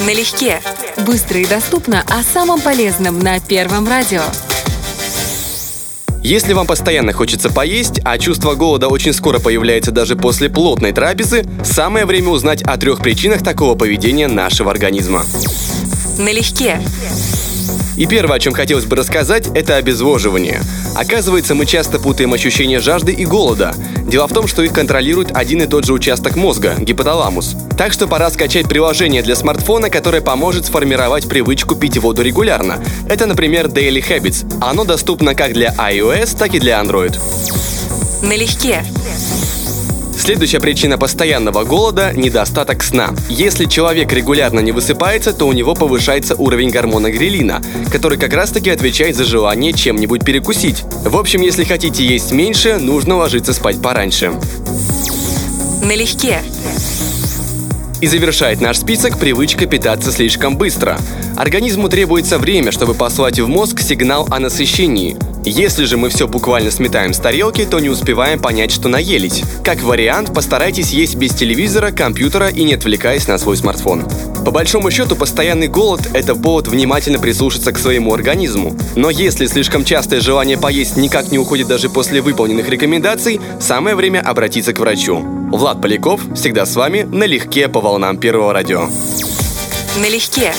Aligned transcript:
Налегке. 0.00 0.60
Быстро 1.06 1.40
и 1.40 1.46
доступно 1.46 2.02
о 2.08 2.22
самом 2.22 2.60
полезном 2.60 3.18
на 3.18 3.40
Первом 3.40 3.88
радио. 3.88 4.22
Если 6.22 6.52
вам 6.52 6.66
постоянно 6.66 7.12
хочется 7.12 7.50
поесть, 7.50 8.00
а 8.04 8.18
чувство 8.18 8.54
голода 8.54 8.88
очень 8.88 9.12
скоро 9.12 9.38
появляется 9.38 9.92
даже 9.92 10.16
после 10.16 10.50
плотной 10.50 10.92
трапезы, 10.92 11.46
самое 11.64 12.04
время 12.04 12.30
узнать 12.30 12.62
о 12.62 12.76
трех 12.76 13.00
причинах 13.00 13.44
такого 13.44 13.76
поведения 13.76 14.26
нашего 14.26 14.70
организма. 14.70 15.24
Налегке. 16.18 16.80
И 17.96 18.06
первое, 18.06 18.36
о 18.36 18.40
чем 18.40 18.52
хотелось 18.52 18.84
бы 18.84 18.96
рассказать, 18.96 19.48
это 19.54 19.76
обезвоживание. 19.76 20.60
Оказывается, 20.94 21.54
мы 21.54 21.66
часто 21.66 21.98
путаем 21.98 22.32
ощущение 22.32 22.80
жажды 22.80 23.12
и 23.12 23.24
голода. 23.24 23.74
Дело 24.06 24.26
в 24.28 24.32
том, 24.32 24.46
что 24.46 24.62
их 24.62 24.72
контролирует 24.72 25.36
один 25.36 25.62
и 25.62 25.66
тот 25.66 25.84
же 25.84 25.92
участок 25.92 26.36
мозга– 26.36 26.74
гипоталамус. 26.78 27.56
Так 27.76 27.92
что 27.92 28.06
пора 28.06 28.30
скачать 28.30 28.68
приложение 28.68 29.22
для 29.22 29.34
смартфона, 29.34 29.90
которое 29.90 30.20
поможет 30.20 30.66
сформировать 30.66 31.28
привычку 31.28 31.74
пить 31.74 31.98
воду 31.98 32.22
регулярно. 32.22 32.78
Это, 33.08 33.26
например, 33.26 33.66
Daily 33.66 34.04
Habits. 34.06 34.46
Оно 34.60 34.84
доступно 34.84 35.34
как 35.34 35.52
для 35.52 35.74
iOS, 35.74 36.36
так 36.38 36.54
и 36.54 36.60
для 36.60 36.80
Android. 36.80 37.18
Налегке. 38.22 38.84
Следующая 40.26 40.58
причина 40.58 40.98
постоянного 40.98 41.62
голода– 41.62 42.12
недостаток 42.16 42.82
сна. 42.82 43.14
Если 43.28 43.66
человек 43.66 44.12
регулярно 44.12 44.58
не 44.58 44.72
высыпается, 44.72 45.32
то 45.32 45.46
у 45.46 45.52
него 45.52 45.76
повышается 45.76 46.34
уровень 46.34 46.70
гормона 46.70 47.12
грелина, 47.12 47.62
который 47.92 48.18
как 48.18 48.32
раз 48.32 48.50
таки 48.50 48.70
отвечает 48.70 49.14
за 49.14 49.22
желание 49.22 49.72
чем-нибудь 49.72 50.24
перекусить. 50.24 50.82
В 51.04 51.16
общем, 51.16 51.42
если 51.42 51.62
хотите 51.62 52.04
есть 52.04 52.32
меньше, 52.32 52.78
нужно 52.78 53.14
ложиться 53.14 53.52
спать 53.52 53.80
пораньше. 53.80 54.32
Налегке. 55.84 56.40
И 58.00 58.08
завершает 58.08 58.60
наш 58.60 58.78
список 58.78 59.20
привычка 59.20 59.66
питаться 59.66 60.10
слишком 60.10 60.56
быстро. 60.56 60.98
Организму 61.36 61.88
требуется 61.88 62.38
время, 62.38 62.72
чтобы 62.72 62.94
послать 62.94 63.38
в 63.38 63.46
мозг 63.46 63.80
сигнал 63.80 64.26
о 64.28 64.40
насыщении. 64.40 65.16
Если 65.48 65.84
же 65.84 65.96
мы 65.96 66.08
все 66.08 66.26
буквально 66.26 66.72
сметаем 66.72 67.14
с 67.14 67.18
тарелки, 67.18 67.64
то 67.64 67.78
не 67.78 67.88
успеваем 67.88 68.40
понять, 68.40 68.72
что 68.72 68.88
наелись. 68.88 69.44
Как 69.62 69.80
вариант, 69.80 70.34
постарайтесь 70.34 70.90
есть 70.90 71.14
без 71.14 71.34
телевизора, 71.34 71.92
компьютера 71.92 72.48
и 72.48 72.64
не 72.64 72.74
отвлекаясь 72.74 73.28
на 73.28 73.38
свой 73.38 73.56
смартфон. 73.56 74.04
По 74.44 74.50
большому 74.50 74.90
счету, 74.90 75.14
постоянный 75.14 75.68
голод– 75.68 76.00
это 76.14 76.34
повод 76.34 76.66
внимательно 76.66 77.20
прислушаться 77.20 77.70
к 77.70 77.78
своему 77.78 78.12
организму. 78.12 78.76
Но 78.96 79.08
если 79.08 79.46
слишком 79.46 79.84
частое 79.84 80.20
желание 80.20 80.58
поесть 80.58 80.96
никак 80.96 81.30
не 81.30 81.38
уходит 81.38 81.68
даже 81.68 81.90
после 81.90 82.20
выполненных 82.20 82.68
рекомендаций, 82.68 83.40
самое 83.60 83.94
время 83.94 84.22
обратиться 84.22 84.72
к 84.72 84.80
врачу. 84.80 85.20
Влад 85.52 85.80
Поляков 85.80 86.22
всегда 86.34 86.66
с 86.66 86.74
вами 86.74 87.02
налегке 87.02 87.68
по 87.68 87.80
волнам 87.80 88.18
Первого 88.18 88.52
радио. 88.52 88.88
Налегке. 89.96 90.52